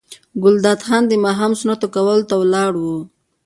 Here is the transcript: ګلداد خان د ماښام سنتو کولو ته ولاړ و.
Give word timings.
ګلداد 0.43 0.79
خان 0.87 1.03
د 1.07 1.13
ماښام 1.23 1.51
سنتو 1.59 1.87
کولو 1.95 2.23
ته 2.29 2.35
ولاړ 2.41 2.71
و. 2.79 2.85